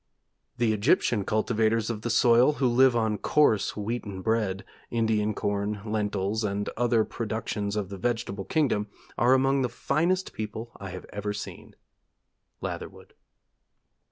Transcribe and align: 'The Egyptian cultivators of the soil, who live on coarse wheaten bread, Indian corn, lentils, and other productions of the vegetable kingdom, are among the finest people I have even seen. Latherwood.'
'The 0.57 0.73
Egyptian 0.73 1.23
cultivators 1.23 1.91
of 1.91 2.01
the 2.01 2.09
soil, 2.09 2.53
who 2.53 2.67
live 2.67 2.95
on 2.95 3.19
coarse 3.19 3.77
wheaten 3.77 4.23
bread, 4.23 4.65
Indian 4.89 5.35
corn, 5.35 5.79
lentils, 5.85 6.43
and 6.43 6.69
other 6.75 7.05
productions 7.05 7.75
of 7.75 7.89
the 7.89 7.99
vegetable 7.99 8.45
kingdom, 8.45 8.87
are 9.15 9.35
among 9.35 9.61
the 9.61 9.69
finest 9.69 10.33
people 10.33 10.71
I 10.77 10.89
have 10.89 11.05
even 11.15 11.33
seen. 11.35 11.75
Latherwood.' 12.61 13.13